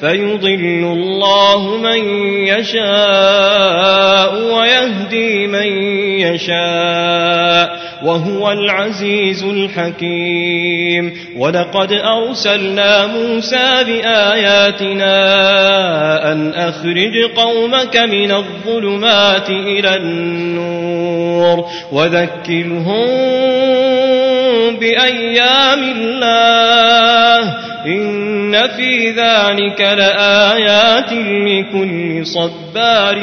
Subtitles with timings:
[0.00, 2.04] فيضل الله من
[2.46, 5.66] يشاء ويهدي من
[6.20, 11.12] يشاء وهو العزيز الحكيم.
[11.36, 15.12] ولقد أرسلنا موسى بآياتنا
[16.32, 23.04] أن أخرج قومك من الظلمات إلى النور وذكرهم
[24.76, 27.73] بأيام الله.
[27.86, 33.18] إن في ذلك لآيات لكل صبار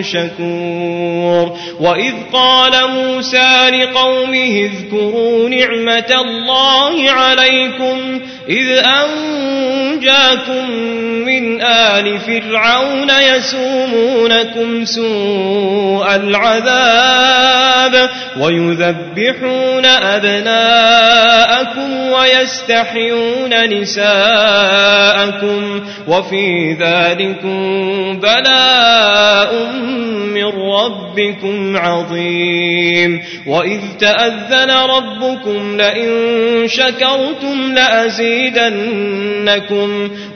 [0.00, 10.70] شكور وإذ قال موسى لقومه اذكروا نعمة الله عليكم إذ أنجاكم
[11.26, 21.30] من آل فرعون يسومونكم سوء العذاب ويذبحون أبناءكم
[22.10, 25.14] ويستحيون نساءكم
[26.08, 29.68] وفي ذلكم بلاء
[30.86, 33.22] ربكم عظيم.
[33.46, 36.08] وإذ تأذن ربكم لئن
[36.66, 38.88] شكرتم لأزيدنكم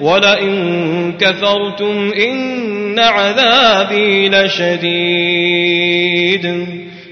[0.00, 5.68] ولئن كفرتم إن عذابي لشديد.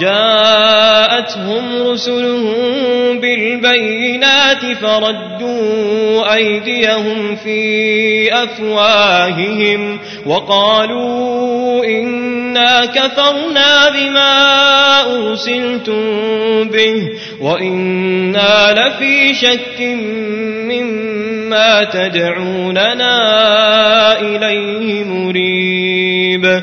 [0.00, 2.54] جاءتهم رسلهم
[3.20, 16.04] بالبينات فردوا أيديهم في أفواههم وقالوا إنا كفرنا بما أرسلتم
[16.68, 17.08] به
[17.40, 19.80] وإنا لفي شك
[20.70, 23.10] مما تدعوننا
[24.20, 26.62] إليه مريب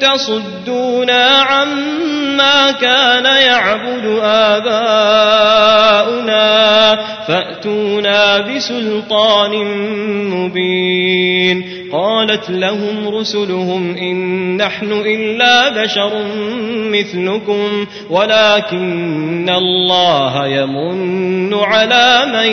[0.00, 4.98] تصدونا عما كان يعبد آباؤنا
[7.28, 9.64] فأتونا بسلطان
[10.30, 16.12] مبين قالت لهم رسلهم إن نحن إلا بشر
[16.68, 22.50] مثلكم ولكن الله يمن على من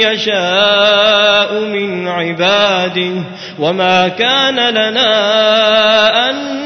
[0.00, 3.12] يشاء من عباده
[3.58, 5.10] وما كان لنا
[6.30, 6.65] أن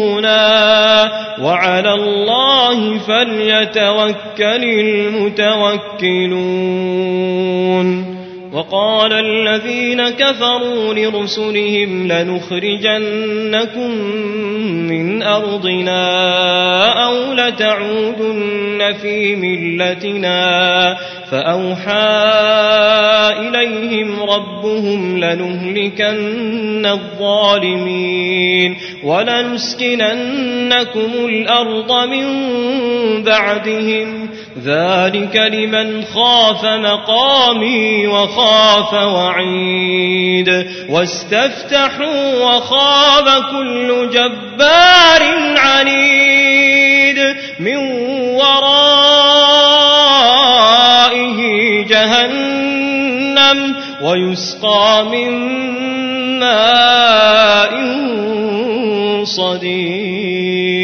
[3.07, 6.41] فليتوكل المتوكلون.
[8.71, 13.91] وقال الذين كفروا لرسلهم لنخرجنكم
[14.87, 16.03] من أرضنا
[17.05, 20.97] أو لتعودن في ملتنا
[21.31, 21.91] فأوحى
[23.39, 30.11] إليهم ربهم لنهلكن الظالمين ولنسكننكم
[31.25, 32.27] الأرض من
[33.23, 34.29] بعدهم
[34.65, 38.60] ذلك لمن خاف مقامي وخاف
[38.93, 40.49] وعيد
[40.89, 45.23] واستفتحوا وخاب كل جبار
[45.57, 47.19] عنيد
[47.59, 47.77] من
[48.37, 48.71] ورائه
[51.87, 55.31] جهنم ويسقى من
[56.39, 57.73] ماء
[59.23, 60.40] صديد.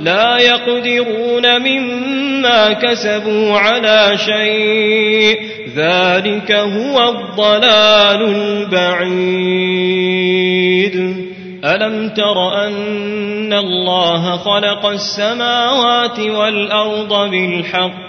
[0.00, 5.40] لا يقدرون مما كسبوا على شيء.
[5.76, 9.78] ذلك هو الضلال البعيد.
[11.64, 18.08] ألم تر أن الله خلق السماوات والأرض بالحق؟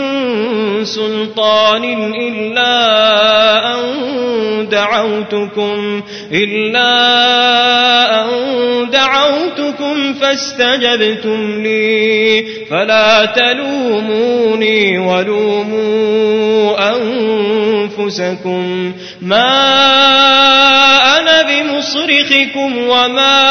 [0.83, 2.75] سلطان إلا
[3.75, 3.81] أن
[4.71, 6.01] دعوتكم
[6.31, 6.91] إلا
[8.21, 8.27] أن
[8.91, 16.41] دعوتكم فاستجبتم لي فلا تلوموني ولوموا
[17.97, 18.93] أنفسكم.
[19.21, 19.51] ما
[21.19, 23.41] أنا بمصرخكم وما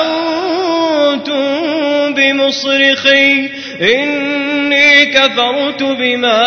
[0.00, 3.48] أنتم بمصرخي
[5.14, 6.42] كفرت بما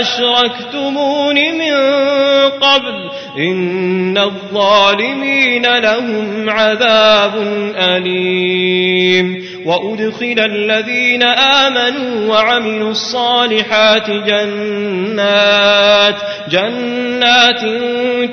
[0.00, 1.74] أشركتمون من
[2.60, 3.10] قبل.
[3.38, 7.32] إن الظالمين لهم عذاب
[7.76, 9.49] أليم.
[9.70, 16.14] وأدخل الذين آمنوا وعملوا الصالحات جنات
[16.50, 17.60] جنات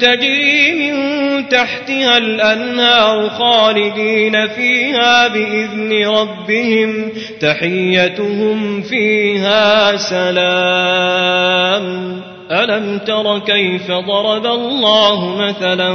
[0.02, 11.88] تجري من تحتها الأنهار خالدين فيها بإذن ربهم تحيتهم فيها سلام
[12.52, 15.92] ألم تر كيف ضرب الله مثلا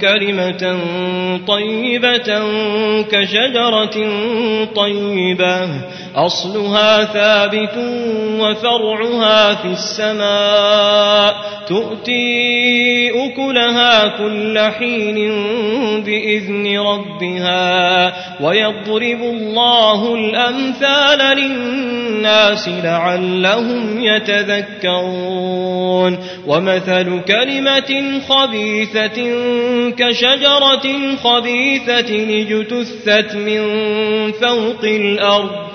[0.00, 0.78] كلمة
[1.46, 2.42] طيبة
[3.10, 3.96] كشجرة
[4.76, 5.68] طيبة
[6.16, 7.76] أصلها ثابت
[8.40, 11.34] وفرعها في السماء
[11.68, 15.14] تؤتي أكلها كل حين
[16.02, 25.54] بإذن ربها ويضرب الله الأمثال للناس لعلهم يتذكرون
[26.46, 29.32] ومثل كلمة خبيثة
[29.90, 33.62] كشجرة خبيثة اجتثت من
[34.32, 35.74] فوق الأرض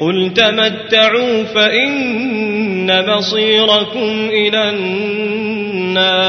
[0.00, 6.28] قل تمتعوا فإن مصيركم إلى النار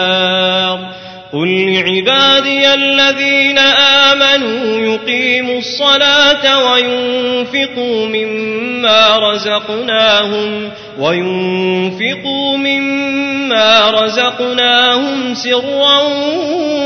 [1.33, 16.01] قل لعبادي الذين آمنوا يقيموا الصلاة وينفقوا مما رزقناهم وينفقوا مما رزقناهم سرا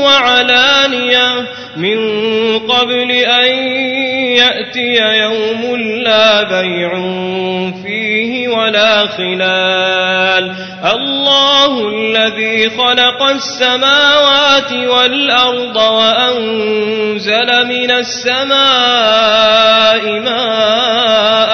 [0.02, 1.44] وعلانية
[1.76, 1.98] من
[2.58, 3.48] قبل أن
[4.36, 6.90] يأتي يوم لا بيع
[7.82, 10.54] فيه ولا خلال.
[10.84, 18.54] الله الذي خلق السماوات والأرض وأنزل من السماء
[20.20, 21.53] ماء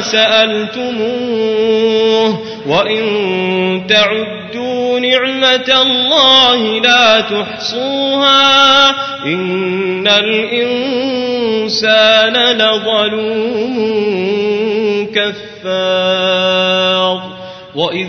[0.00, 1.44] سألتموه
[2.68, 3.04] وإن
[3.88, 8.90] تعدوا نعمة الله لا تحصوها
[9.26, 11.36] إن الإنسان
[12.56, 13.76] لظلوم
[15.14, 17.20] كفار
[17.74, 18.08] وإذ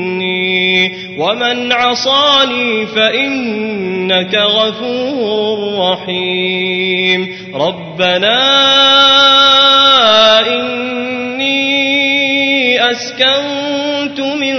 [1.21, 8.39] ومن عصاني فإنك غفور رحيم ربنا
[10.47, 11.71] إني
[12.91, 14.55] أسكنت من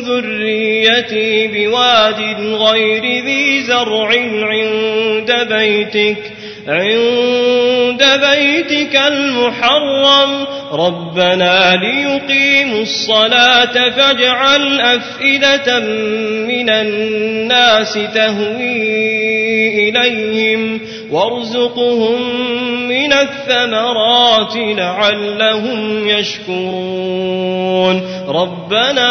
[0.00, 2.20] ذريتي بواد
[2.54, 4.08] غير ذي زرع
[4.42, 6.32] عند بيتك
[6.68, 15.78] عند بيتك المحرم ربنا ليقيموا الصلاة فاجعل أفئدة
[16.48, 22.22] من الناس تهوي إليهم وارزقهم
[22.88, 27.40] من الثمرات لعلهم يشكرون
[28.28, 29.10] ربنا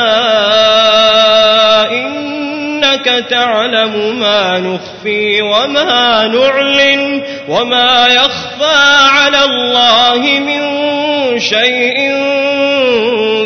[1.91, 8.75] إنك تعلم ما نخفي وما نعلن وما يخفى
[9.11, 10.79] على الله من
[11.37, 11.95] شيء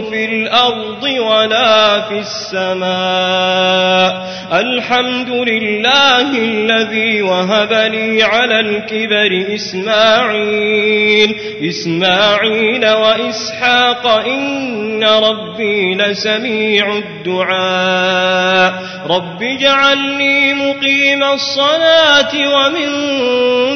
[0.09, 4.33] في الأرض ولا في السماء.
[4.53, 11.35] الحمد لله الذي وهب لي على الكبر إسماعيل.
[11.69, 18.73] إسماعيل وإسحاق إن ربي لسميع الدعاء.
[19.09, 22.89] رب اجعلني مقيم الصلاة ومن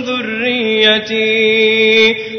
[0.04, 2.16] ذريتي.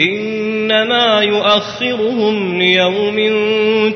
[0.00, 3.16] إنما يؤخرهم ليوم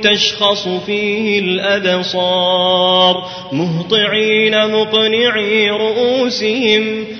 [0.02, 3.14] تشخص فيه الأبصار
[3.52, 7.06] مهطعين مقنعي رؤوسهم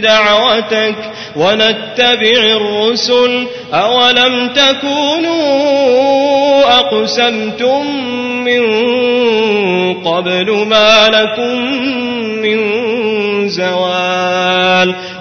[0.00, 0.96] دعوتك
[1.36, 5.86] ونتبع الرسل أولم تكونوا
[6.78, 7.86] أقسمتم
[8.44, 8.62] من
[9.94, 11.56] قبل ما لكم
[12.42, 12.58] من
[13.48, 14.05] زوال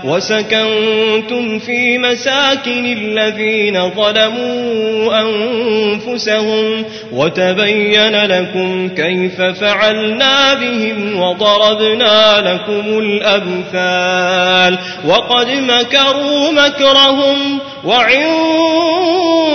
[0.06, 15.48] وسكنتم في مساكن الذين ظلموا أنفسهم وتبين لكم كيف فعلنا بهم وضربنا لكم الأمثال وقد
[15.50, 19.55] مكروا مكرهم وعند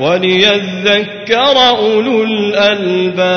[0.00, 3.30] وليذكر أولو الألباب.